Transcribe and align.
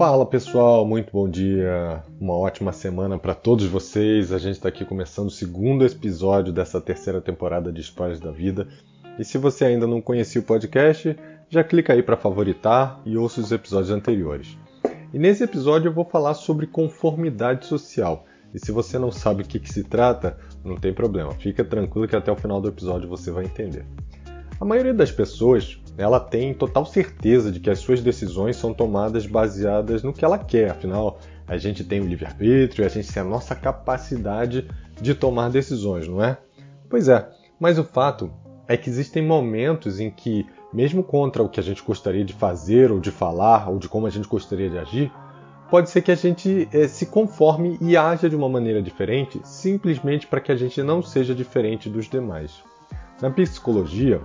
Fala 0.00 0.24
pessoal, 0.24 0.86
muito 0.86 1.12
bom 1.12 1.28
dia, 1.28 2.02
uma 2.18 2.32
ótima 2.32 2.72
semana 2.72 3.18
para 3.18 3.34
todos 3.34 3.66
vocês. 3.66 4.32
A 4.32 4.38
gente 4.38 4.54
está 4.54 4.70
aqui 4.70 4.82
começando 4.82 5.26
o 5.26 5.30
segundo 5.30 5.84
episódio 5.84 6.54
dessa 6.54 6.80
terceira 6.80 7.20
temporada 7.20 7.70
de 7.70 7.82
Histórias 7.82 8.18
da 8.18 8.30
Vida. 8.30 8.66
E 9.18 9.24
se 9.26 9.36
você 9.36 9.66
ainda 9.66 9.86
não 9.86 10.00
conhecia 10.00 10.40
o 10.40 10.44
podcast, 10.44 11.14
já 11.50 11.62
clica 11.62 11.92
aí 11.92 12.02
para 12.02 12.16
favoritar 12.16 13.02
e 13.04 13.18
ouça 13.18 13.42
os 13.42 13.52
episódios 13.52 13.90
anteriores. 13.90 14.56
E 15.12 15.18
nesse 15.18 15.44
episódio 15.44 15.90
eu 15.90 15.92
vou 15.92 16.06
falar 16.06 16.32
sobre 16.32 16.66
conformidade 16.66 17.66
social. 17.66 18.24
E 18.54 18.58
se 18.58 18.72
você 18.72 18.98
não 18.98 19.12
sabe 19.12 19.42
o 19.42 19.46
que, 19.46 19.60
que 19.60 19.70
se 19.70 19.84
trata, 19.84 20.38
não 20.64 20.76
tem 20.76 20.94
problema, 20.94 21.32
fica 21.32 21.62
tranquilo 21.62 22.08
que 22.08 22.16
até 22.16 22.32
o 22.32 22.36
final 22.36 22.58
do 22.58 22.68
episódio 22.68 23.06
você 23.06 23.30
vai 23.30 23.44
entender. 23.44 23.84
A 24.60 24.64
maioria 24.66 24.92
das 24.92 25.10
pessoas 25.10 25.80
ela 25.96 26.20
tem 26.20 26.52
total 26.52 26.84
certeza 26.84 27.50
de 27.50 27.58
que 27.58 27.70
as 27.70 27.78
suas 27.78 28.02
decisões 28.02 28.56
são 28.56 28.74
tomadas 28.74 29.26
baseadas 29.26 30.02
no 30.02 30.12
que 30.12 30.22
ela 30.22 30.38
quer. 30.38 30.70
Afinal, 30.70 31.18
a 31.48 31.56
gente 31.56 31.82
tem 31.82 31.98
o 31.98 32.06
livre-arbítrio, 32.06 32.84
a 32.84 32.88
gente 32.88 33.10
tem 33.10 33.22
a 33.22 33.26
nossa 33.26 33.54
capacidade 33.54 34.68
de 35.00 35.14
tomar 35.14 35.48
decisões, 35.48 36.06
não 36.06 36.22
é? 36.22 36.36
Pois 36.90 37.08
é, 37.08 37.26
mas 37.58 37.78
o 37.78 37.84
fato 37.84 38.30
é 38.68 38.76
que 38.76 38.90
existem 38.90 39.26
momentos 39.26 39.98
em 39.98 40.10
que, 40.10 40.46
mesmo 40.74 41.02
contra 41.02 41.42
o 41.42 41.48
que 41.48 41.58
a 41.58 41.62
gente 41.62 41.82
gostaria 41.82 42.24
de 42.24 42.34
fazer, 42.34 42.92
ou 42.92 43.00
de 43.00 43.10
falar, 43.10 43.70
ou 43.70 43.78
de 43.78 43.88
como 43.88 44.06
a 44.06 44.10
gente 44.10 44.28
gostaria 44.28 44.68
de 44.68 44.76
agir, 44.76 45.10
pode 45.70 45.88
ser 45.88 46.02
que 46.02 46.12
a 46.12 46.14
gente 46.14 46.68
eh, 46.70 46.86
se 46.86 47.06
conforme 47.06 47.78
e 47.80 47.96
haja 47.96 48.28
de 48.28 48.36
uma 48.36 48.48
maneira 48.48 48.82
diferente, 48.82 49.40
simplesmente 49.42 50.26
para 50.26 50.40
que 50.40 50.52
a 50.52 50.56
gente 50.56 50.82
não 50.82 51.02
seja 51.02 51.34
diferente 51.34 51.88
dos 51.88 52.10
demais. 52.10 52.62
Na 53.22 53.30
psicologia, 53.30 54.20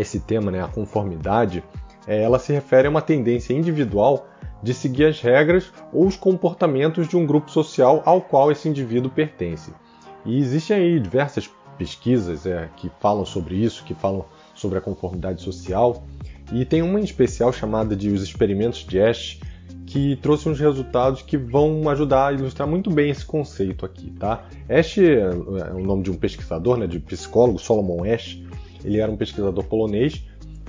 esse 0.00 0.20
tema, 0.20 0.50
né, 0.50 0.62
a 0.62 0.68
conformidade, 0.68 1.62
é, 2.06 2.22
ela 2.22 2.38
se 2.38 2.52
refere 2.52 2.86
a 2.86 2.90
uma 2.90 3.02
tendência 3.02 3.52
individual 3.52 4.26
de 4.62 4.74
seguir 4.74 5.04
as 5.04 5.20
regras 5.20 5.72
ou 5.92 6.06
os 6.06 6.16
comportamentos 6.16 7.06
de 7.06 7.16
um 7.16 7.26
grupo 7.26 7.50
social 7.50 8.02
ao 8.04 8.20
qual 8.20 8.50
esse 8.50 8.68
indivíduo 8.68 9.10
pertence. 9.10 9.72
E 10.24 10.38
existem 10.38 10.76
aí 10.76 11.00
diversas 11.00 11.48
pesquisas 11.76 12.44
é, 12.44 12.68
que 12.76 12.90
falam 12.98 13.24
sobre 13.24 13.54
isso, 13.54 13.84
que 13.84 13.94
falam 13.94 14.24
sobre 14.54 14.78
a 14.78 14.80
conformidade 14.80 15.40
social, 15.40 16.02
e 16.52 16.64
tem 16.64 16.82
uma 16.82 16.98
em 16.98 17.04
especial 17.04 17.52
chamada 17.52 17.94
de 17.94 18.10
os 18.10 18.22
experimentos 18.22 18.80
de 18.80 19.00
Ash, 19.00 19.38
que 19.86 20.16
trouxe 20.16 20.48
uns 20.48 20.60
resultados 20.60 21.22
que 21.22 21.36
vão 21.36 21.88
ajudar 21.88 22.28
a 22.28 22.32
ilustrar 22.32 22.68
muito 22.68 22.90
bem 22.90 23.10
esse 23.10 23.24
conceito 23.24 23.86
aqui, 23.86 24.10
tá? 24.10 24.44
Ash 24.68 24.98
é 24.98 25.30
o 25.30 25.80
nome 25.80 26.02
de 26.02 26.10
um 26.10 26.14
pesquisador, 26.14 26.76
né, 26.76 26.86
de 26.86 26.98
psicólogo, 26.98 27.58
Solomon 27.58 28.04
Ash, 28.04 28.38
ele 28.84 29.00
era 29.00 29.10
um 29.10 29.16
pesquisador 29.16 29.64
polonês 29.64 30.24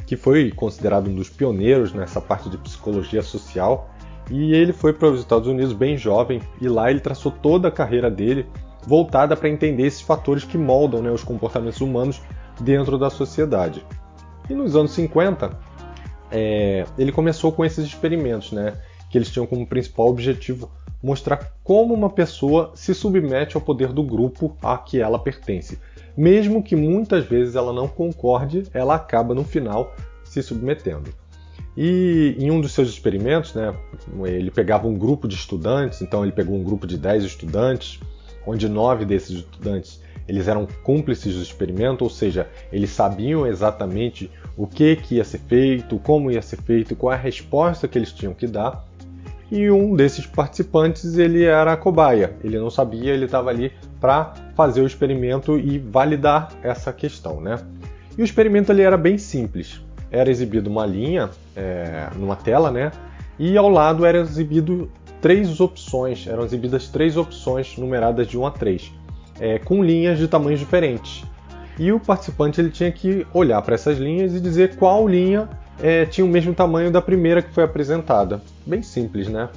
que 0.09 0.17
foi 0.17 0.49
considerado 0.49 1.07
um 1.07 1.13
dos 1.13 1.29
pioneiros 1.29 1.93
nessa 1.93 2.19
parte 2.19 2.49
de 2.49 2.57
psicologia 2.57 3.21
social. 3.21 3.91
E 4.31 4.55
ele 4.55 4.73
foi 4.73 4.91
para 4.91 5.07
os 5.07 5.19
Estados 5.19 5.47
Unidos 5.47 5.71
bem 5.71 5.97
jovem 5.97 6.41
e 6.59 6.67
lá 6.67 6.89
ele 6.89 6.99
traçou 6.99 7.31
toda 7.31 7.67
a 7.67 7.71
carreira 7.71 8.09
dele 8.09 8.47
voltada 8.87 9.35
para 9.37 9.49
entender 9.49 9.85
esses 9.85 10.01
fatores 10.01 10.43
que 10.43 10.57
moldam 10.57 11.03
né, 11.03 11.11
os 11.11 11.23
comportamentos 11.23 11.79
humanos 11.79 12.21
dentro 12.59 12.97
da 12.97 13.11
sociedade. 13.11 13.85
E 14.49 14.53
nos 14.55 14.75
anos 14.75 14.93
50, 14.93 15.55
é, 16.31 16.85
ele 16.97 17.11
começou 17.11 17.51
com 17.51 17.63
esses 17.63 17.85
experimentos, 17.85 18.51
né, 18.51 18.73
que 19.11 19.17
eles 19.17 19.29
tinham 19.29 19.45
como 19.45 19.67
principal 19.67 20.07
objetivo 20.07 20.71
mostrar 21.03 21.53
como 21.63 21.93
uma 21.93 22.09
pessoa 22.09 22.71
se 22.73 22.95
submete 22.95 23.55
ao 23.55 23.61
poder 23.61 23.93
do 23.93 24.03
grupo 24.03 24.57
a 24.61 24.77
que 24.77 24.99
ela 24.99 25.19
pertence 25.19 25.79
mesmo 26.19 26.61
que 26.61 26.75
muitas 26.75 27.23
vezes 27.23 27.55
ela 27.55 27.71
não 27.71 27.87
concorde, 27.87 28.63
ela 28.73 28.95
acaba 28.95 29.33
no 29.33 29.45
final 29.45 29.95
se 30.21 30.43
submetendo. 30.43 31.13
E 31.77 32.35
em 32.37 32.51
um 32.51 32.59
dos 32.59 32.73
seus 32.73 32.89
experimentos, 32.89 33.53
né, 33.53 33.73
ele 34.25 34.51
pegava 34.51 34.85
um 34.85 34.97
grupo 34.97 35.29
de 35.29 35.35
estudantes, 35.35 36.01
então 36.01 36.23
ele 36.23 36.33
pegou 36.33 36.57
um 36.57 36.63
grupo 36.63 36.85
de 36.85 36.97
10 36.97 37.23
estudantes, 37.23 38.01
onde 38.45 38.67
nove 38.67 39.05
desses 39.05 39.37
estudantes 39.37 40.01
eles 40.27 40.49
eram 40.49 40.67
cúmplices 40.83 41.35
do 41.35 41.41
experimento, 41.41 42.03
ou 42.03 42.09
seja, 42.09 42.49
eles 42.69 42.89
sabiam 42.89 43.47
exatamente 43.47 44.29
o 44.57 44.67
que, 44.67 44.97
que 44.97 45.15
ia 45.15 45.23
ser 45.23 45.39
feito, 45.39 45.97
como 45.99 46.29
ia 46.29 46.41
ser 46.41 46.61
feito, 46.61 46.97
qual 46.97 47.13
a 47.13 47.15
resposta 47.15 47.87
que 47.87 47.97
eles 47.97 48.11
tinham 48.11 48.33
que 48.33 48.45
dar. 48.45 48.85
E 49.49 49.71
um 49.71 49.95
desses 49.95 50.25
participantes 50.27 51.17
ele 51.17 51.45
era 51.45 51.71
a 51.71 51.77
cobaia, 51.77 52.35
ele 52.43 52.59
não 52.59 52.69
sabia, 52.69 53.13
ele 53.13 53.23
estava 53.23 53.49
ali 53.49 53.71
para 54.01 54.33
fazer 54.59 54.81
o 54.81 54.85
experimento 54.85 55.57
e 55.57 55.79
validar 55.79 56.49
essa 56.61 56.91
questão, 56.91 57.39
né? 57.39 57.59
E 58.17 58.21
o 58.21 58.25
experimento 58.25 58.73
ele 58.73 58.81
era 58.81 58.97
bem 58.97 59.17
simples. 59.17 59.79
Era 60.11 60.29
exibido 60.29 60.69
uma 60.69 60.85
linha 60.85 61.29
é, 61.55 62.09
numa 62.17 62.35
tela, 62.35 62.69
né? 62.69 62.91
E 63.39 63.55
ao 63.55 63.69
lado 63.69 64.05
era 64.05 64.17
exibido 64.17 64.91
três 65.21 65.61
opções, 65.61 66.27
eram 66.27 66.43
exibidas 66.43 66.89
três 66.89 67.15
opções 67.15 67.77
numeradas 67.77 68.27
de 68.27 68.37
1 68.37 68.47
a 68.47 68.51
3, 68.51 68.91
é, 69.39 69.59
com 69.59 69.81
linhas 69.81 70.17
de 70.17 70.27
tamanhos 70.27 70.59
diferentes. 70.59 71.23
E 71.77 71.93
o 71.93 71.97
participante 71.97 72.59
ele 72.59 72.69
tinha 72.69 72.91
que 72.91 73.25
olhar 73.33 73.61
para 73.61 73.75
essas 73.75 73.97
linhas 73.97 74.35
e 74.35 74.41
dizer 74.41 74.75
qual 74.75 75.07
linha 75.07 75.47
é, 75.81 76.05
tinha 76.05 76.25
o 76.25 76.29
mesmo 76.29 76.53
tamanho 76.53 76.91
da 76.91 77.01
primeira 77.01 77.41
que 77.41 77.53
foi 77.53 77.63
apresentada. 77.63 78.41
Bem 78.67 78.81
simples, 78.81 79.29
né? 79.29 79.47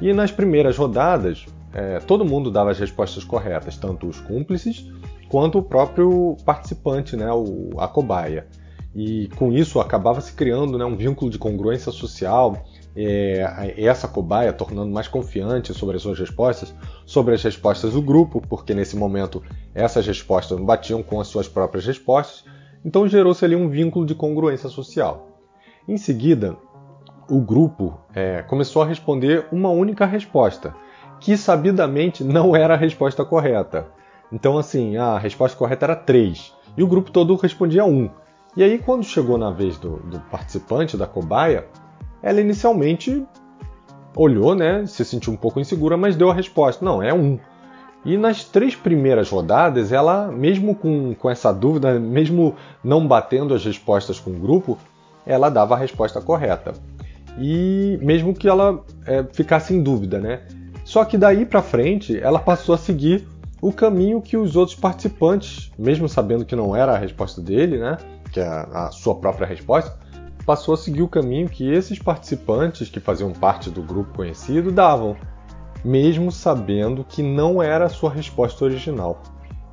E 0.00 0.12
nas 0.12 0.30
primeiras 0.30 0.76
rodadas, 0.76 1.44
é, 1.72 1.98
todo 2.00 2.24
mundo 2.24 2.50
dava 2.50 2.70
as 2.70 2.78
respostas 2.78 3.24
corretas, 3.24 3.76
tanto 3.76 4.06
os 4.06 4.20
cúmplices 4.20 4.90
quanto 5.28 5.58
o 5.58 5.62
próprio 5.62 6.36
participante, 6.44 7.16
né, 7.16 7.30
o, 7.32 7.70
a 7.78 7.86
cobaia. 7.86 8.46
E 8.94 9.28
com 9.36 9.52
isso 9.52 9.78
acabava 9.78 10.20
se 10.20 10.32
criando 10.32 10.78
né, 10.78 10.84
um 10.84 10.96
vínculo 10.96 11.30
de 11.30 11.38
congruência 11.38 11.92
social, 11.92 12.64
é, 12.96 13.74
essa 13.76 14.08
cobaia 14.08 14.52
tornando 14.52 14.90
mais 14.90 15.06
confiante 15.06 15.72
sobre 15.72 15.96
as 15.96 16.02
suas 16.02 16.18
respostas, 16.18 16.74
sobre 17.06 17.34
as 17.34 17.42
respostas 17.42 17.92
do 17.92 18.02
grupo, 18.02 18.40
porque 18.48 18.74
nesse 18.74 18.96
momento 18.96 19.42
essas 19.74 20.06
respostas 20.06 20.58
não 20.58 20.66
batiam 20.66 21.02
com 21.02 21.20
as 21.20 21.28
suas 21.28 21.46
próprias 21.46 21.86
respostas, 21.86 22.44
então 22.84 23.06
gerou-se 23.06 23.44
ali 23.44 23.54
um 23.54 23.68
vínculo 23.68 24.06
de 24.06 24.14
congruência 24.14 24.68
social. 24.68 25.28
Em 25.86 25.96
seguida, 25.96 26.56
o 27.30 27.40
grupo 27.40 28.00
é, 28.14 28.42
começou 28.42 28.82
a 28.82 28.86
responder 28.86 29.46
uma 29.52 29.70
única 29.70 30.06
resposta, 30.06 30.74
que 31.20 31.36
sabidamente 31.36 32.22
não 32.22 32.54
era 32.54 32.74
a 32.74 32.76
resposta 32.76 33.24
correta. 33.24 33.86
Então, 34.32 34.58
assim, 34.58 34.96
a 34.96 35.18
resposta 35.18 35.56
correta 35.56 35.86
era 35.86 35.96
3 35.96 36.52
e 36.76 36.82
o 36.82 36.86
grupo 36.86 37.10
todo 37.10 37.34
respondia 37.36 37.84
1. 37.84 38.10
E 38.56 38.62
aí, 38.62 38.78
quando 38.78 39.04
chegou 39.04 39.38
na 39.38 39.50
vez 39.50 39.78
do, 39.78 39.96
do 39.98 40.20
participante, 40.20 40.96
da 40.96 41.06
cobaia, 41.06 41.66
ela 42.22 42.40
inicialmente 42.40 43.24
olhou, 44.16 44.54
né, 44.54 44.84
se 44.86 45.04
sentiu 45.04 45.32
um 45.32 45.36
pouco 45.36 45.60
insegura, 45.60 45.96
mas 45.96 46.16
deu 46.16 46.30
a 46.30 46.34
resposta: 46.34 46.84
não, 46.84 47.02
é 47.02 47.12
1. 47.12 47.38
E 48.04 48.16
nas 48.16 48.44
três 48.44 48.74
primeiras 48.74 49.28
rodadas, 49.30 49.92
ela, 49.92 50.28
mesmo 50.28 50.74
com, 50.74 51.14
com 51.14 51.28
essa 51.28 51.52
dúvida, 51.52 51.98
mesmo 51.98 52.54
não 52.82 53.06
batendo 53.06 53.54
as 53.54 53.64
respostas 53.64 54.20
com 54.20 54.30
o 54.30 54.38
grupo, 54.38 54.78
ela 55.26 55.50
dava 55.50 55.74
a 55.74 55.78
resposta 55.78 56.20
correta. 56.20 56.74
E 57.38 57.98
mesmo 58.00 58.34
que 58.34 58.48
ela 58.48 58.84
é, 59.06 59.24
ficasse 59.32 59.74
em 59.74 59.82
dúvida, 59.82 60.18
né? 60.18 60.42
Só 60.88 61.04
que 61.04 61.18
daí 61.18 61.44
para 61.44 61.60
frente 61.60 62.18
ela 62.18 62.38
passou 62.38 62.74
a 62.74 62.78
seguir 62.78 63.28
o 63.60 63.70
caminho 63.70 64.22
que 64.22 64.38
os 64.38 64.56
outros 64.56 64.74
participantes, 64.74 65.70
mesmo 65.78 66.08
sabendo 66.08 66.46
que 66.46 66.56
não 66.56 66.74
era 66.74 66.92
a 66.92 66.96
resposta 66.96 67.42
dele, 67.42 67.76
né, 67.76 67.98
que 68.32 68.40
é 68.40 68.48
a 68.48 68.90
sua 68.90 69.14
própria 69.14 69.46
resposta, 69.46 69.94
passou 70.46 70.72
a 70.72 70.78
seguir 70.78 71.02
o 71.02 71.08
caminho 71.08 71.46
que 71.46 71.70
esses 71.70 71.98
participantes 71.98 72.88
que 72.88 73.00
faziam 73.00 73.30
parte 73.32 73.68
do 73.68 73.82
grupo 73.82 74.14
conhecido 74.14 74.72
davam, 74.72 75.14
mesmo 75.84 76.32
sabendo 76.32 77.04
que 77.04 77.22
não 77.22 77.62
era 77.62 77.84
a 77.84 77.90
sua 77.90 78.10
resposta 78.10 78.64
original. 78.64 79.22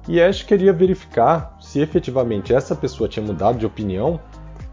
E 0.09 0.21
Ash 0.21 0.43
queria 0.43 0.73
verificar 0.73 1.55
se 1.61 1.79
efetivamente 1.79 2.53
essa 2.53 2.75
pessoa 2.75 3.07
tinha 3.07 3.25
mudado 3.25 3.57
de 3.57 3.65
opinião 3.65 4.19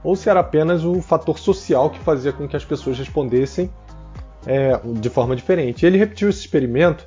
ou 0.02 0.16
se 0.16 0.28
era 0.28 0.40
apenas 0.40 0.84
o 0.84 1.00
fator 1.00 1.38
social 1.38 1.88
que 1.88 2.00
fazia 2.00 2.32
com 2.32 2.48
que 2.48 2.56
as 2.56 2.64
pessoas 2.64 2.98
respondessem 2.98 3.70
é, 4.46 4.80
de 5.00 5.08
forma 5.08 5.36
diferente. 5.36 5.84
Ele 5.84 5.98
repetiu 5.98 6.28
esse 6.28 6.40
experimento, 6.40 7.06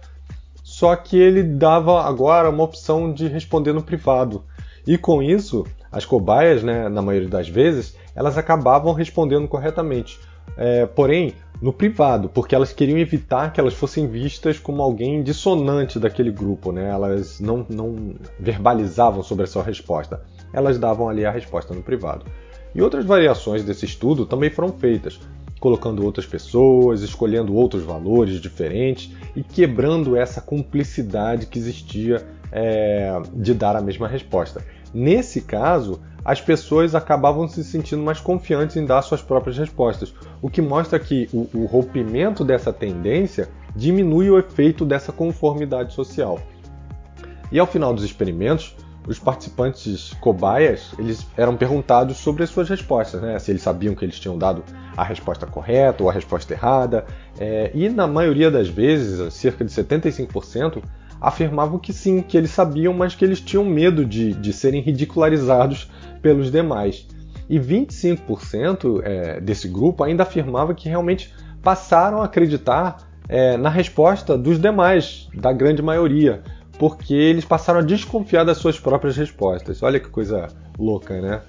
só 0.64 0.96
que 0.96 1.18
ele 1.18 1.44
dava 1.44 2.04
agora 2.04 2.50
uma 2.50 2.64
opção 2.64 3.14
de 3.14 3.28
responder 3.28 3.74
no 3.74 3.84
privado. 3.84 4.44
E 4.88 4.98
com 4.98 5.22
isso, 5.22 5.66
as 5.92 6.06
cobaias, 6.06 6.64
né, 6.64 6.90
na 6.90 7.02
maioria 7.02 7.30
das 7.30 7.48
vezes, 7.50 7.96
elas 8.16 8.38
acabavam 8.38 8.94
respondendo 8.94 9.48
corretamente. 9.48 10.20
É, 10.58 10.86
porém, 10.86 11.34
no 11.62 11.74
privado, 11.74 12.30
porque 12.30 12.54
elas 12.54 12.72
queriam 12.72 12.98
evitar 12.98 13.52
que 13.52 13.60
elas 13.60 13.74
fossem 13.74 14.08
vistas 14.08 14.60
como 14.60 14.82
alguém 14.82 15.24
dissonante 15.24 16.00
daquele 16.00 16.32
grupo, 16.32 16.72
né? 16.72 16.90
Elas 16.90 17.40
não, 17.40 17.66
não 17.70 18.16
verbalizavam 18.40 19.24
sobre 19.24 19.46
a 19.46 19.48
sua 19.48 19.64
resposta. 19.64 20.22
Elas 20.54 20.78
davam 20.78 21.10
ali 21.10 21.26
a 21.26 21.32
resposta 21.32 21.74
no 21.74 21.82
privado. 21.82 22.26
E 22.74 22.82
outras 22.82 23.06
variações 23.06 23.64
desse 23.64 23.86
estudo 23.86 24.26
também 24.26 24.50
foram 24.50 24.72
feitas 24.74 25.20
colocando 25.66 26.06
outras 26.06 26.28
pessoas, 26.28 27.02
escolhendo 27.02 27.56
outros 27.56 27.82
valores 27.82 28.40
diferentes 28.40 29.12
e 29.36 29.42
quebrando 29.42 30.16
essa 30.16 30.40
cumplicidade 30.40 31.48
que 31.48 31.58
existia 31.58 32.24
é, 32.52 33.20
de 33.34 33.52
dar 33.52 33.76
a 33.76 33.82
mesma 33.82 34.08
resposta. 34.08 34.64
Nesse 34.94 35.42
caso, 35.42 36.00
as 36.24 36.40
pessoas 36.40 36.94
acabavam 36.94 37.48
se 37.48 37.64
sentindo 37.64 38.04
mais 38.04 38.20
confiantes 38.20 38.76
em 38.76 38.86
dar 38.86 39.02
suas 39.02 39.24
próprias 39.24 39.58
respostas, 39.58 40.14
o 40.40 40.52
que 40.52 40.62
mostra 40.62 41.00
que 41.00 41.28
o, 41.34 41.50
o 41.56 41.66
rompimento 41.66 42.46
dessa 42.46 42.72
tendência 42.72 43.50
diminui 43.76 44.30
o 44.30 44.38
efeito 44.38 44.86
dessa 44.86 45.12
conformidade 45.12 45.96
social. 45.96 46.40
E 47.52 47.58
ao 47.58 47.66
final 47.66 47.92
dos 47.92 48.04
experimentos, 48.04 48.76
os 49.08 49.20
participantes 49.20 50.14
cobaias 50.20 50.92
eles 50.98 51.28
eram 51.38 51.56
perguntados 51.56 52.18
sobre 52.18 52.44
as 52.44 52.50
suas 52.50 52.70
respostas, 52.70 53.22
né? 53.22 53.38
se 53.40 53.52
eles 53.52 53.62
sabiam 53.62 53.94
que 53.94 54.04
eles 54.04 54.20
tinham 54.20 54.38
dado 54.38 54.64
a 54.96 55.04
resposta 55.04 55.46
correta 55.46 56.04
ou 56.04 56.10
a 56.10 56.14
resposta 56.14 56.54
errada. 56.54 57.06
É, 57.40 57.72
e 57.74 57.90
na 57.90 58.08
maioria 58.08 58.50
das 58.50 58.68
vezes, 58.68 59.34
cerca 59.34 59.64
de 59.64 59.72
75%, 59.72 60.82
afirmavam 61.20 61.80
que 61.80 61.94
sim, 61.94 62.22
que 62.22 62.38
eles 62.38 62.52
sabiam, 62.52 62.94
mas 62.94 63.16
que 63.16 63.24
eles 63.24 63.40
tinham 63.40 63.66
medo 63.66 64.06
de, 64.06 64.34
de 64.34 64.54
serem 64.54 64.82
ridicularizados 64.82 65.90
pelos 66.22 66.52
demais. 66.52 67.08
E 67.50 67.60
25% 67.60 69.02
é, 69.04 69.40
desse 69.40 69.68
grupo 69.68 70.04
ainda 70.04 70.24
afirmava 70.24 70.74
que 70.74 70.90
realmente 70.90 71.34
passaram 71.62 72.22
a 72.22 72.26
acreditar 72.26 72.98
é, 73.28 73.58
na 73.58 73.70
resposta 73.70 74.38
dos 74.38 74.60
demais, 74.60 75.30
da 75.34 75.52
grande 75.52 75.82
maioria 75.82 76.44
porque 76.78 77.14
eles 77.14 77.46
passaram 77.46 77.80
a 77.80 77.84
desconfiar 77.84 78.44
das 78.44 78.58
suas 78.58 78.80
próprias 78.80 79.16
respostas. 79.16 79.82
Olha 79.82 80.00
que 80.00 80.10
coisa 80.10 80.48
louca, 80.78 81.22
né? 81.22 81.42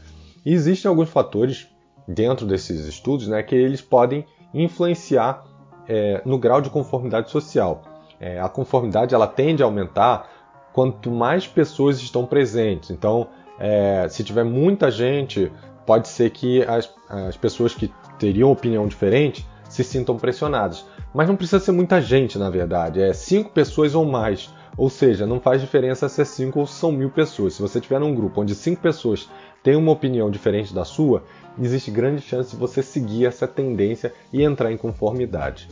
E 0.44 0.52
existem 0.52 0.88
alguns 0.88 1.08
fatores 1.08 1.68
dentro 2.06 2.46
desses 2.46 2.86
estudos 2.86 3.26
né, 3.26 3.42
que 3.42 3.54
eles 3.54 3.80
podem 3.80 4.24
influenciar 4.54 5.44
é, 5.88 6.22
no 6.24 6.38
grau 6.38 6.60
de 6.60 6.70
conformidade 6.70 7.30
social. 7.30 7.82
É, 8.20 8.40
a 8.40 8.48
conformidade 8.48 9.14
ela 9.14 9.26
tende 9.26 9.62
a 9.62 9.66
aumentar 9.66 10.30
quanto 10.72 11.10
mais 11.10 11.46
pessoas 11.46 12.00
estão 12.00 12.24
presentes. 12.24 12.90
Então, 12.90 13.28
é, 13.58 14.06
se 14.08 14.22
tiver 14.22 14.44
muita 14.44 14.90
gente, 14.90 15.50
pode 15.84 16.08
ser 16.08 16.30
que 16.30 16.62
as, 16.62 16.92
as 17.08 17.36
pessoas 17.36 17.74
que 17.74 17.92
teriam 18.18 18.50
opinião 18.50 18.86
diferente 18.86 19.46
se 19.68 19.82
sintam 19.82 20.16
pressionadas. 20.16 20.86
Mas 21.12 21.28
não 21.28 21.36
precisa 21.36 21.58
ser 21.58 21.72
muita 21.72 22.00
gente, 22.00 22.38
na 22.38 22.50
verdade. 22.50 23.00
É 23.00 23.12
cinco 23.12 23.50
pessoas 23.50 23.94
ou 23.94 24.04
mais. 24.04 24.52
Ou 24.76 24.90
seja, 24.90 25.26
não 25.26 25.40
faz 25.40 25.60
diferença 25.60 26.08
se 26.08 26.20
é 26.20 26.24
5 26.24 26.58
ou 26.58 26.66
são 26.66 26.92
mil 26.92 27.10
pessoas. 27.10 27.54
Se 27.54 27.62
você 27.62 27.78
estiver 27.78 27.98
num 27.98 28.14
grupo 28.14 28.42
onde 28.42 28.54
5 28.54 28.80
pessoas 28.80 29.28
têm 29.62 29.74
uma 29.74 29.92
opinião 29.92 30.30
diferente 30.30 30.74
da 30.74 30.84
sua, 30.84 31.24
existe 31.58 31.90
grande 31.90 32.20
chance 32.20 32.50
de 32.50 32.56
você 32.56 32.82
seguir 32.82 33.26
essa 33.26 33.48
tendência 33.48 34.12
e 34.32 34.42
entrar 34.42 34.70
em 34.70 34.76
conformidade. 34.76 35.68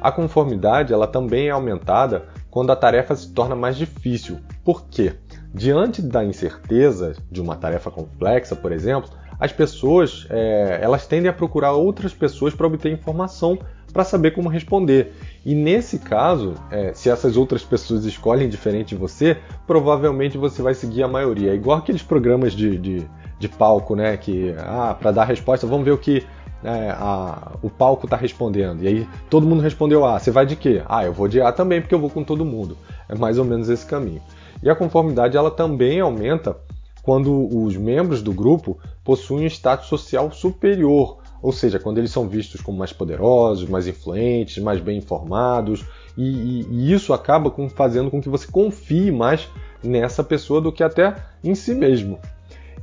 A 0.00 0.10
conformidade 0.12 0.92
ela 0.92 1.06
também 1.06 1.48
é 1.48 1.50
aumentada 1.50 2.28
quando 2.50 2.70
a 2.70 2.76
tarefa 2.76 3.14
se 3.14 3.32
torna 3.32 3.54
mais 3.54 3.76
difícil. 3.76 4.38
Por 4.64 4.86
quê? 4.86 5.14
Diante 5.52 6.00
da 6.00 6.24
incerteza 6.24 7.16
de 7.30 7.40
uma 7.40 7.56
tarefa 7.56 7.90
complexa, 7.90 8.56
por 8.56 8.72
exemplo, 8.72 9.10
as 9.38 9.52
pessoas 9.52 10.26
é, 10.30 10.78
elas 10.82 11.06
tendem 11.06 11.28
a 11.28 11.32
procurar 11.32 11.72
outras 11.72 12.14
pessoas 12.14 12.54
para 12.54 12.66
obter 12.66 12.92
informação 12.92 13.58
para 13.92 14.04
saber 14.04 14.32
como 14.32 14.48
responder. 14.48 15.14
E 15.44 15.54
nesse 15.54 15.98
caso, 15.98 16.54
é, 16.70 16.92
se 16.94 17.10
essas 17.10 17.36
outras 17.36 17.62
pessoas 17.62 18.04
escolhem 18.04 18.48
diferente 18.48 18.90
de 18.90 18.96
você, 18.96 19.36
provavelmente 19.66 20.36
você 20.36 20.62
vai 20.62 20.74
seguir 20.74 21.02
a 21.02 21.08
maioria. 21.08 21.52
É 21.52 21.54
igual 21.54 21.78
aqueles 21.78 22.02
programas 22.02 22.52
de, 22.52 22.78
de, 22.78 23.08
de 23.38 23.48
palco, 23.48 23.96
né? 23.96 24.16
Que, 24.16 24.54
ah, 24.58 24.96
para 24.98 25.10
dar 25.10 25.24
resposta, 25.24 25.66
vamos 25.66 25.84
ver 25.84 25.92
o 25.92 25.98
que 25.98 26.24
é, 26.62 26.90
a, 26.90 27.52
o 27.62 27.70
palco 27.70 28.06
está 28.06 28.16
respondendo. 28.16 28.82
E 28.82 28.88
aí 28.88 29.08
todo 29.30 29.46
mundo 29.46 29.62
respondeu 29.62 30.04
A. 30.04 30.18
Você 30.18 30.30
vai 30.30 30.46
de 30.46 30.56
quê? 30.56 30.82
Ah, 30.88 31.04
eu 31.04 31.12
vou 31.12 31.28
de 31.28 31.40
A 31.40 31.52
também, 31.52 31.80
porque 31.80 31.94
eu 31.94 32.00
vou 32.00 32.10
com 32.10 32.24
todo 32.24 32.44
mundo. 32.44 32.76
É 33.08 33.14
mais 33.14 33.38
ou 33.38 33.44
menos 33.44 33.68
esse 33.68 33.86
caminho. 33.86 34.20
E 34.62 34.68
a 34.68 34.74
conformidade 34.74 35.36
ela 35.36 35.50
também 35.50 36.00
aumenta 36.00 36.56
quando 37.02 37.48
os 37.56 37.76
membros 37.76 38.22
do 38.22 38.32
grupo 38.32 38.78
possuem 39.02 39.44
um 39.44 39.46
status 39.46 39.86
social 39.86 40.30
superior 40.30 41.18
ou 41.42 41.52
seja, 41.52 41.78
quando 41.78 41.98
eles 41.98 42.10
são 42.10 42.28
vistos 42.28 42.60
como 42.60 42.78
mais 42.78 42.92
poderosos, 42.92 43.68
mais 43.68 43.86
influentes, 43.86 44.62
mais 44.62 44.80
bem 44.80 44.98
informados, 44.98 45.84
e, 46.16 46.22
e, 46.22 46.66
e 46.70 46.92
isso 46.92 47.12
acaba 47.12 47.50
com, 47.50 47.68
fazendo 47.68 48.10
com 48.10 48.20
que 48.20 48.28
você 48.28 48.46
confie 48.50 49.10
mais 49.10 49.48
nessa 49.82 50.24
pessoa 50.24 50.60
do 50.60 50.72
que 50.72 50.82
até 50.82 51.14
em 51.42 51.54
si 51.54 51.74
mesmo. 51.74 52.18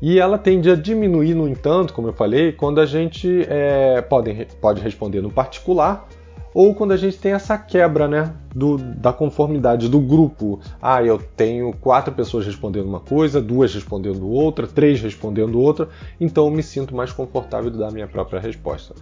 E 0.01 0.19
ela 0.19 0.37
tende 0.37 0.69
a 0.69 0.75
diminuir, 0.75 1.33
no 1.33 1.47
entanto, 1.47 1.93
como 1.93 2.07
eu 2.09 2.13
falei, 2.13 2.51
quando 2.51 2.79
a 2.79 2.85
gente 2.85 3.45
é, 3.49 4.01
pode, 4.01 4.47
pode 4.59 4.81
responder 4.81 5.21
no 5.21 5.31
particular 5.31 6.07
ou 6.55 6.73
quando 6.73 6.93
a 6.93 6.97
gente 6.97 7.17
tem 7.17 7.33
essa 7.33 7.57
quebra 7.57 8.07
né, 8.07 8.33
do, 8.55 8.77
da 8.77 9.11
conformidade 9.11 9.89
do 9.89 9.99
grupo. 9.99 10.61
Ah, 10.81 11.03
eu 11.03 11.17
tenho 11.17 11.73
quatro 11.73 12.13
pessoas 12.13 12.45
respondendo 12.45 12.85
uma 12.85 13.01
coisa, 13.01 13.41
duas 13.41 13.73
respondendo 13.73 14.25
outra, 14.25 14.65
três 14.65 15.01
respondendo 15.01 15.59
outra, 15.59 15.89
então 16.17 16.45
eu 16.45 16.51
me 16.51 16.63
sinto 16.63 16.95
mais 16.95 17.11
confortável 17.11 17.69
de 17.69 17.77
dar 17.77 17.91
minha 17.91 18.07
própria 18.07 18.39
resposta. 18.39 18.95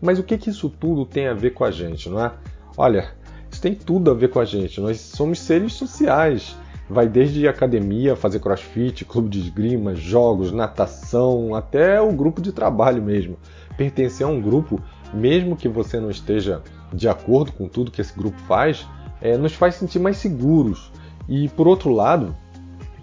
Mas 0.00 0.20
o 0.20 0.22
que, 0.22 0.38
que 0.38 0.50
isso 0.50 0.70
tudo 0.70 1.04
tem 1.04 1.26
a 1.26 1.34
ver 1.34 1.50
com 1.50 1.64
a 1.64 1.70
gente, 1.72 2.08
não 2.08 2.24
é? 2.24 2.32
Olha, 2.76 3.10
isso 3.50 3.60
tem 3.60 3.74
tudo 3.74 4.12
a 4.12 4.14
ver 4.14 4.30
com 4.30 4.38
a 4.38 4.44
gente. 4.44 4.80
Nós 4.80 5.00
somos 5.00 5.40
seres 5.40 5.72
sociais. 5.72 6.56
Vai 6.88 7.08
desde 7.08 7.46
academia, 7.46 8.16
fazer 8.16 8.38
crossfit, 8.38 9.04
clube 9.04 9.28
de 9.28 9.40
esgrima, 9.40 9.94
jogos, 9.94 10.52
natação, 10.52 11.54
até 11.54 12.00
o 12.00 12.12
grupo 12.12 12.40
de 12.40 12.52
trabalho 12.52 13.02
mesmo. 13.02 13.36
Pertencer 13.76 14.26
a 14.26 14.30
um 14.30 14.40
grupo, 14.40 14.80
mesmo 15.12 15.56
que 15.56 15.68
você 15.68 15.98
não 15.98 16.10
esteja 16.10 16.62
de 16.92 17.08
acordo 17.08 17.52
com 17.52 17.68
tudo 17.68 17.90
que 17.90 18.00
esse 18.00 18.16
grupo 18.16 18.38
faz, 18.40 18.86
é, 19.20 19.36
nos 19.36 19.54
faz 19.54 19.74
sentir 19.74 19.98
mais 19.98 20.16
seguros. 20.16 20.92
E 21.28 21.48
por 21.50 21.68
outro 21.68 21.92
lado, 21.92 22.34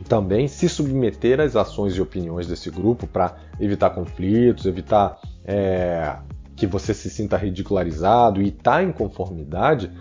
também 0.07 0.47
se 0.47 0.67
submeter 0.67 1.39
às 1.39 1.55
ações 1.55 1.95
e 1.95 2.01
opiniões 2.01 2.47
desse 2.47 2.69
grupo 2.69 3.05
para 3.07 3.35
evitar 3.59 3.89
conflitos, 3.91 4.65
evitar 4.65 5.19
é, 5.45 6.17
que 6.55 6.65
você 6.65 6.93
se 6.93 7.09
sinta 7.09 7.37
ridicularizado 7.37 8.41
e 8.41 8.49
estar 8.49 8.77
tá 8.77 8.83
em 8.83 8.91
conformidade, 8.91 9.91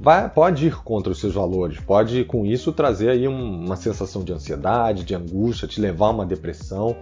vai, 0.00 0.28
pode 0.28 0.68
ir 0.68 0.76
contra 0.76 1.12
os 1.12 1.18
seus 1.18 1.34
valores, 1.34 1.78
pode 1.80 2.24
com 2.24 2.46
isso 2.46 2.72
trazer 2.72 3.10
aí 3.10 3.28
um, 3.28 3.64
uma 3.64 3.76
sensação 3.76 4.22
de 4.22 4.32
ansiedade, 4.32 5.04
de 5.04 5.14
angústia, 5.14 5.68
te 5.68 5.80
levar 5.80 6.06
a 6.06 6.10
uma 6.10 6.26
depressão. 6.26 6.96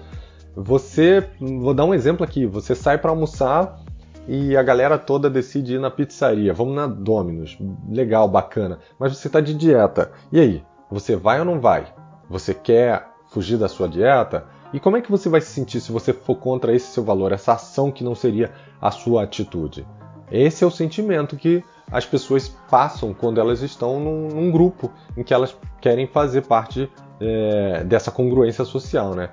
Você, 0.56 1.28
vou 1.40 1.74
dar 1.74 1.84
um 1.84 1.94
exemplo 1.94 2.24
aqui, 2.24 2.46
você 2.46 2.74
sai 2.74 2.98
para 2.98 3.10
almoçar 3.10 3.83
e 4.26 4.56
a 4.56 4.62
galera 4.62 4.98
toda 4.98 5.28
decide 5.28 5.74
ir 5.74 5.80
na 5.80 5.90
pizzaria. 5.90 6.52
Vamos 6.52 6.74
na 6.74 6.86
Domino's. 6.86 7.58
Legal, 7.88 8.28
bacana. 8.28 8.78
Mas 8.98 9.16
você 9.16 9.28
está 9.28 9.40
de 9.40 9.54
dieta. 9.54 10.12
E 10.32 10.40
aí? 10.40 10.64
Você 10.90 11.16
vai 11.16 11.38
ou 11.38 11.44
não 11.44 11.60
vai? 11.60 11.92
Você 12.28 12.54
quer 12.54 13.08
fugir 13.28 13.58
da 13.58 13.68
sua 13.68 13.88
dieta? 13.88 14.46
E 14.72 14.80
como 14.80 14.96
é 14.96 15.00
que 15.00 15.10
você 15.10 15.28
vai 15.28 15.40
se 15.40 15.48
sentir 15.48 15.80
se 15.80 15.92
você 15.92 16.12
for 16.12 16.36
contra 16.36 16.74
esse 16.74 16.86
seu 16.86 17.04
valor, 17.04 17.32
essa 17.32 17.52
ação 17.52 17.92
que 17.92 18.02
não 18.02 18.14
seria 18.14 18.52
a 18.80 18.90
sua 18.90 19.22
atitude? 19.22 19.86
Esse 20.30 20.64
é 20.64 20.66
o 20.66 20.70
sentimento 20.70 21.36
que 21.36 21.62
as 21.90 22.04
pessoas 22.04 22.48
passam 22.48 23.14
quando 23.14 23.40
elas 23.40 23.62
estão 23.62 24.00
num, 24.00 24.28
num 24.28 24.50
grupo 24.50 24.90
em 25.16 25.22
que 25.22 25.34
elas 25.34 25.56
querem 25.80 26.06
fazer 26.06 26.42
parte 26.42 26.90
é, 27.20 27.84
dessa 27.84 28.10
congruência 28.10 28.64
social, 28.64 29.14
né? 29.14 29.30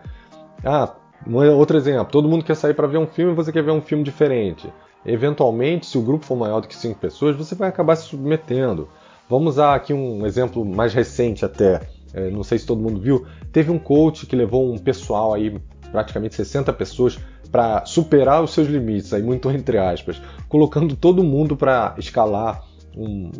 Ah, 0.63 0.93
Outro 1.30 1.78
exemplo, 1.78 2.12
todo 2.12 2.28
mundo 2.28 2.44
quer 2.44 2.56
sair 2.56 2.74
para 2.74 2.88
ver 2.88 2.98
um 2.98 3.08
filme 3.08 3.32
e 3.32 3.36
você 3.36 3.51
quer 3.51 3.63
ver 3.63 3.72
um 3.72 3.82
filme 3.82 4.04
diferente. 4.04 4.72
Eventualmente, 5.06 5.86
se 5.86 5.98
o 5.98 6.01
grupo 6.01 6.25
for 6.25 6.36
maior 6.36 6.62
do 6.62 6.68
que 6.68 6.75
cinco 6.75 7.00
pessoas, 7.00 7.36
você 7.36 7.56
vai 7.56 7.70
acabar 7.70 7.96
se 7.96 8.08
submetendo. 8.08 8.88
Vamos 9.30 9.54
usar 9.54 9.75
aqui 9.75 9.94
um 9.94 10.25
exemplo 10.25 10.66
mais 10.66 10.94
recente 10.94 11.46
até, 11.46 11.82
é, 12.13 12.30
não 12.30 12.44
sei 12.44 12.58
se 12.58 12.66
todo 12.66 12.82
mundo 12.82 13.00
viu, 13.00 13.25
teve 13.51 13.72
um 13.72 13.80
coach 13.80 14.25
que 14.25 14.36
levou 14.36 14.72
um 14.72 14.78
pessoal 14.78 15.34
aí, 15.34 15.58
praticamente 15.92 16.36
60 16.36 16.74
pessoas, 16.74 17.18
para 17.51 17.86
superar 17.86 18.44
os 18.44 18.54
seus 18.54 18.68
limites, 18.68 19.13
aí 19.13 19.22
muito 19.22 19.50
entre 19.51 19.78
aspas, 19.78 20.22
colocando 20.50 20.96
todo 20.96 21.24
mundo 21.24 21.56
para 21.56 21.96
escalar 21.98 22.63
um, 22.95 23.31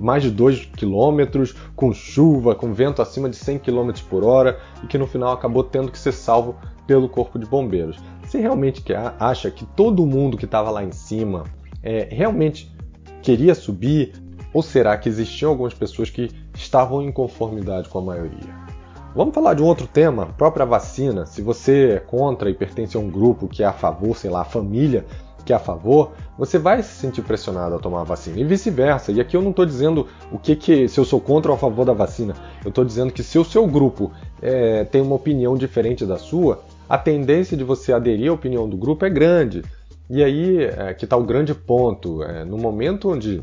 mais 0.00 0.22
de 0.22 0.30
2 0.30 0.66
km, 0.76 1.44
com 1.74 1.92
chuva, 1.92 2.54
com 2.54 2.72
vento 2.72 3.00
acima 3.00 3.28
de 3.28 3.36
100 3.36 3.58
km 3.58 3.90
por 4.08 4.24
hora, 4.24 4.58
e 4.82 4.86
que 4.86 4.98
no 4.98 5.06
final 5.06 5.32
acabou 5.32 5.62
tendo 5.62 5.90
que 5.90 5.98
ser 5.98 6.12
salvo 6.12 6.56
pelo 6.86 7.08
Corpo 7.08 7.38
de 7.38 7.46
Bombeiros. 7.46 7.98
Você 8.22 8.38
realmente 8.38 8.82
acha 9.18 9.50
que 9.50 9.64
todo 9.64 10.06
mundo 10.06 10.36
que 10.36 10.44
estava 10.44 10.70
lá 10.70 10.82
em 10.82 10.92
cima 10.92 11.44
é, 11.82 12.08
realmente 12.10 12.74
queria 13.22 13.54
subir? 13.54 14.12
Ou 14.52 14.62
será 14.62 14.96
que 14.96 15.08
existiam 15.08 15.50
algumas 15.50 15.74
pessoas 15.74 16.08
que 16.08 16.30
estavam 16.54 17.02
em 17.02 17.12
conformidade 17.12 17.88
com 17.88 17.98
a 17.98 18.02
maioria? 18.02 18.68
Vamos 19.14 19.34
falar 19.34 19.54
de 19.54 19.62
um 19.62 19.66
outro 19.66 19.86
tema, 19.86 20.26
própria 20.26 20.64
vacina. 20.64 21.26
Se 21.26 21.42
você 21.42 21.96
é 21.96 21.98
contra 21.98 22.48
e 22.48 22.54
pertence 22.54 22.96
a 22.96 23.00
um 23.00 23.10
grupo 23.10 23.48
que 23.48 23.62
é 23.62 23.66
a 23.66 23.72
favor, 23.72 24.16
sei 24.16 24.30
lá, 24.30 24.42
a 24.42 24.44
família 24.44 25.04
que 25.44 25.52
é 25.52 25.56
a 25.56 25.58
favor, 25.58 26.12
você 26.36 26.58
vai 26.58 26.82
se 26.82 26.94
sentir 26.94 27.22
pressionado 27.22 27.74
a 27.74 27.78
tomar 27.78 28.02
a 28.02 28.04
vacina. 28.04 28.38
E 28.38 28.44
vice-versa. 28.44 29.12
E 29.12 29.20
aqui 29.20 29.36
eu 29.36 29.42
não 29.42 29.50
estou 29.50 29.64
dizendo 29.64 30.06
o 30.30 30.38
que, 30.38 30.54
que 30.54 30.88
se 30.88 30.98
eu 30.98 31.04
sou 31.04 31.20
contra 31.20 31.50
ou 31.50 31.56
a 31.56 31.58
favor 31.58 31.84
da 31.84 31.92
vacina. 31.92 32.34
Eu 32.64 32.68
estou 32.68 32.84
dizendo 32.84 33.12
que 33.12 33.22
se 33.22 33.38
o 33.38 33.44
seu 33.44 33.66
grupo 33.66 34.12
é, 34.42 34.84
tem 34.84 35.00
uma 35.00 35.14
opinião 35.14 35.56
diferente 35.56 36.04
da 36.04 36.18
sua, 36.18 36.62
a 36.88 36.98
tendência 36.98 37.56
de 37.56 37.64
você 37.64 37.92
aderir 37.92 38.30
à 38.30 38.34
opinião 38.34 38.68
do 38.68 38.76
grupo 38.76 39.04
é 39.04 39.10
grande. 39.10 39.62
E 40.10 40.22
aí 40.22 40.64
é, 40.64 40.94
que 40.94 41.04
está 41.04 41.16
o 41.16 41.24
grande 41.24 41.54
ponto. 41.54 42.22
É, 42.22 42.44
no 42.44 42.56
momento 42.56 43.10
onde 43.10 43.42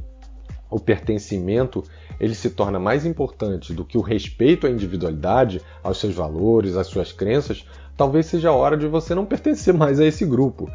o 0.70 0.80
pertencimento 0.80 1.84
ele 2.20 2.34
se 2.34 2.50
torna 2.50 2.80
mais 2.80 3.06
importante 3.06 3.74
do 3.74 3.86
que 3.86 3.98
o 3.98 4.02
respeito 4.02 4.68
à 4.68 4.70
individualidade, 4.70 5.62
aos 5.84 6.00
seus 6.00 6.16
valores, 6.16 6.76
às 6.76 6.88
suas 6.88 7.12
crenças, 7.12 7.66
talvez 7.96 8.26
seja 8.26 8.50
a 8.50 8.54
hora 8.54 8.78
de 8.78 8.88
você 8.88 9.14
não 9.14 9.26
pertencer 9.26 9.74
mais 9.76 10.00
a 10.00 10.06
esse 10.06 10.26
grupo. 10.26 10.70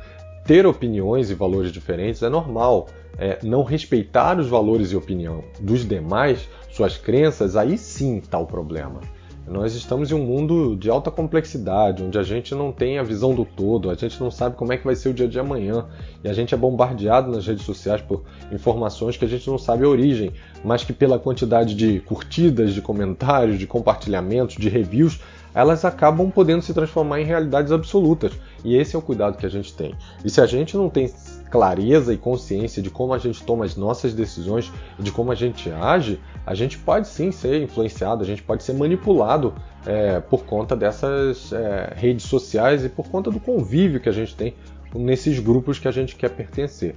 Ter 0.50 0.66
opiniões 0.66 1.30
e 1.30 1.34
valores 1.34 1.70
diferentes 1.70 2.24
é 2.24 2.28
normal. 2.28 2.88
É, 3.16 3.38
não 3.40 3.62
respeitar 3.62 4.36
os 4.36 4.48
valores 4.48 4.90
e 4.90 4.96
opinião 4.96 5.44
dos 5.60 5.86
demais, 5.86 6.48
suas 6.72 6.96
crenças, 6.96 7.54
aí 7.54 7.78
sim 7.78 8.16
está 8.18 8.36
o 8.36 8.44
problema. 8.44 9.00
Nós 9.46 9.76
estamos 9.76 10.10
em 10.10 10.14
um 10.14 10.24
mundo 10.24 10.74
de 10.74 10.90
alta 10.90 11.08
complexidade, 11.08 12.02
onde 12.02 12.18
a 12.18 12.24
gente 12.24 12.52
não 12.52 12.72
tem 12.72 12.98
a 12.98 13.02
visão 13.04 13.32
do 13.32 13.44
todo, 13.44 13.90
a 13.90 13.94
gente 13.94 14.20
não 14.20 14.28
sabe 14.28 14.56
como 14.56 14.72
é 14.72 14.76
que 14.76 14.84
vai 14.84 14.96
ser 14.96 15.10
o 15.10 15.14
dia 15.14 15.28
de 15.28 15.38
amanhã, 15.38 15.86
e 16.24 16.28
a 16.28 16.32
gente 16.32 16.52
é 16.52 16.58
bombardeado 16.58 17.30
nas 17.30 17.46
redes 17.46 17.64
sociais 17.64 18.00
por 18.00 18.24
informações 18.50 19.16
que 19.16 19.24
a 19.24 19.28
gente 19.28 19.48
não 19.48 19.58
sabe 19.58 19.84
a 19.84 19.88
origem, 19.88 20.32
mas 20.64 20.82
que 20.82 20.92
pela 20.92 21.18
quantidade 21.18 21.76
de 21.76 22.00
curtidas, 22.00 22.74
de 22.74 22.82
comentários, 22.82 23.56
de 23.56 23.68
compartilhamentos, 23.68 24.56
de 24.56 24.68
reviews, 24.68 25.20
elas 25.54 25.84
acabam 25.84 26.30
podendo 26.30 26.62
se 26.62 26.72
transformar 26.72 27.20
em 27.20 27.24
realidades 27.24 27.72
absolutas. 27.72 28.32
E 28.64 28.76
esse 28.76 28.94
é 28.94 28.98
o 28.98 29.02
cuidado 29.02 29.36
que 29.36 29.46
a 29.46 29.50
gente 29.50 29.74
tem. 29.74 29.94
E 30.24 30.30
se 30.30 30.40
a 30.40 30.46
gente 30.46 30.76
não 30.76 30.88
tem 30.88 31.12
clareza 31.50 32.14
e 32.14 32.16
consciência 32.16 32.80
de 32.80 32.90
como 32.90 33.12
a 33.12 33.18
gente 33.18 33.42
toma 33.42 33.64
as 33.64 33.74
nossas 33.74 34.14
decisões 34.14 34.72
de 34.98 35.10
como 35.10 35.32
a 35.32 35.34
gente 35.34 35.70
age, 35.70 36.20
a 36.46 36.54
gente 36.54 36.78
pode 36.78 37.08
sim 37.08 37.32
ser 37.32 37.62
influenciado, 37.62 38.22
a 38.22 38.26
gente 38.26 38.42
pode 38.42 38.62
ser 38.62 38.74
manipulado 38.74 39.52
é, 39.84 40.20
por 40.20 40.44
conta 40.44 40.76
dessas 40.76 41.52
é, 41.52 41.92
redes 41.96 42.26
sociais 42.26 42.84
e 42.84 42.88
por 42.88 43.08
conta 43.08 43.30
do 43.30 43.40
convívio 43.40 44.00
que 44.00 44.08
a 44.08 44.12
gente 44.12 44.34
tem 44.36 44.54
nesses 44.94 45.38
grupos 45.38 45.78
que 45.78 45.88
a 45.88 45.92
gente 45.92 46.16
quer 46.16 46.30
pertencer. 46.30 46.94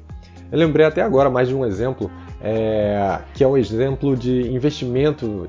Eu 0.52 0.60
lembrei 0.60 0.86
até 0.86 1.02
agora 1.02 1.32
mais 1.32 1.48
de 1.48 1.56
um 1.56 1.66
exemplo, 1.66 2.12
é, 2.46 3.22
que 3.34 3.42
é 3.42 3.48
o 3.48 3.56
exemplo 3.56 4.18
de 4.18 4.52
investimento 4.52 5.48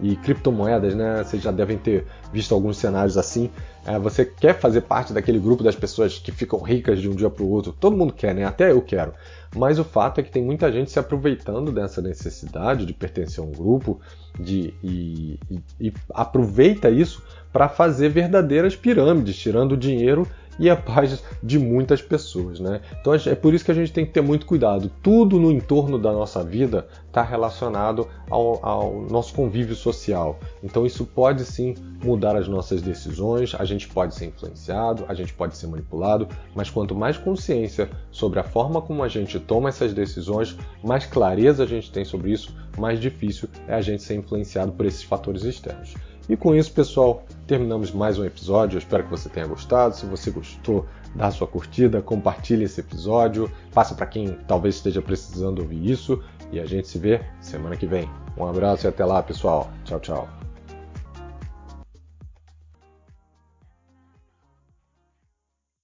em, 0.00 0.14
criptomoedas, 0.14 0.94
né? 0.94 1.24
Vocês 1.24 1.42
já 1.42 1.50
devem 1.50 1.76
ter 1.76 2.06
visto 2.32 2.54
alguns 2.54 2.76
cenários 2.76 3.18
assim. 3.18 3.50
É, 3.84 3.98
você 3.98 4.24
quer 4.24 4.56
fazer 4.60 4.82
parte 4.82 5.12
daquele 5.12 5.40
grupo 5.40 5.64
das 5.64 5.74
pessoas 5.74 6.20
que 6.20 6.30
ficam 6.30 6.60
ricas 6.60 7.00
de 7.00 7.08
um 7.08 7.16
dia 7.16 7.28
para 7.28 7.42
o 7.42 7.50
outro? 7.50 7.72
Todo 7.72 7.96
mundo 7.96 8.12
quer, 8.12 8.32
né? 8.36 8.44
Até 8.44 8.70
eu 8.70 8.80
quero. 8.80 9.12
Mas 9.56 9.80
o 9.80 9.84
fato 9.84 10.20
é 10.20 10.22
que 10.22 10.30
tem 10.30 10.44
muita 10.44 10.70
gente 10.70 10.92
se 10.92 10.98
aproveitando 11.00 11.72
dessa 11.72 12.00
necessidade 12.00 12.86
de 12.86 12.94
pertencer 12.94 13.42
a 13.42 13.46
um 13.46 13.50
grupo 13.50 14.00
de, 14.38 14.72
e, 14.80 15.40
e, 15.50 15.88
e 15.88 15.92
aproveita 16.14 16.88
isso 16.88 17.20
para 17.52 17.68
fazer 17.68 18.08
verdadeiras 18.10 18.76
pirâmides, 18.76 19.36
tirando 19.36 19.76
dinheiro 19.76 20.26
e 20.58 20.68
a 20.68 20.76
paz 20.76 21.22
de 21.42 21.58
muitas 21.58 22.02
pessoas, 22.02 22.60
né? 22.60 22.80
Então 23.00 23.14
é 23.14 23.34
por 23.34 23.54
isso 23.54 23.64
que 23.64 23.70
a 23.70 23.74
gente 23.74 23.92
tem 23.92 24.04
que 24.04 24.12
ter 24.12 24.20
muito 24.20 24.46
cuidado. 24.46 24.90
Tudo 25.02 25.38
no 25.38 25.50
entorno 25.50 25.98
da 25.98 26.12
nossa 26.12 26.42
vida 26.44 26.86
está 27.06 27.22
relacionado 27.22 28.08
ao, 28.30 28.64
ao, 28.64 29.02
nosso 29.02 29.34
convívio 29.34 29.74
social. 29.74 30.38
Então 30.62 30.86
isso 30.86 31.04
pode 31.04 31.44
sim 31.44 31.74
mudar 32.02 32.36
as 32.36 32.48
nossas 32.48 32.80
decisões, 32.80 33.54
a 33.54 33.64
gente 33.64 33.88
pode 33.88 34.14
ser 34.14 34.26
influenciado, 34.26 35.04
a 35.08 35.14
gente 35.14 35.32
pode 35.32 35.56
ser 35.56 35.66
manipulado, 35.66 36.28
mas 36.54 36.70
quanto 36.70 36.94
mais 36.94 37.16
consciência 37.16 37.90
sobre 38.10 38.40
a 38.40 38.44
forma 38.44 38.80
como 38.80 39.02
a 39.02 39.08
gente 39.08 39.38
toma 39.38 39.68
essas 39.68 39.92
decisões, 39.92 40.56
mais 40.82 41.06
clareza 41.06 41.64
a 41.64 41.66
gente 41.66 41.90
tem 41.90 42.04
sobre 42.04 42.32
isso, 42.32 42.54
mais 42.78 43.00
difícil 43.00 43.48
é 43.68 43.74
a 43.74 43.80
gente 43.80 44.02
ser 44.02 44.14
influenciado 44.14 44.72
por 44.72 44.86
esses 44.86 45.02
fatores 45.02 45.44
externos. 45.44 45.94
E 46.28 46.36
com 46.36 46.54
isso, 46.54 46.72
pessoal, 46.72 47.24
terminamos 47.46 47.90
mais 47.90 48.18
um 48.18 48.24
episódio. 48.24 48.76
Eu 48.76 48.78
espero 48.78 49.04
que 49.04 49.10
você 49.10 49.28
tenha 49.28 49.46
gostado. 49.46 49.96
Se 49.96 50.06
você 50.06 50.30
gostou, 50.30 50.86
dá 51.14 51.30
sua 51.30 51.46
curtida, 51.46 52.00
compartilhe 52.00 52.64
esse 52.64 52.80
episódio, 52.80 53.50
passa 53.72 53.94
para 53.94 54.06
quem 54.06 54.38
talvez 54.46 54.76
esteja 54.76 55.02
precisando 55.02 55.60
ouvir 55.60 55.90
isso 55.90 56.22
e 56.50 56.60
a 56.60 56.66
gente 56.66 56.88
se 56.88 56.98
vê 56.98 57.20
semana 57.40 57.76
que 57.76 57.86
vem. 57.86 58.08
Um 58.36 58.46
abraço 58.46 58.86
e 58.86 58.88
até 58.88 59.04
lá, 59.04 59.22
pessoal. 59.22 59.70
Tchau, 59.84 60.00
tchau. 60.00 60.41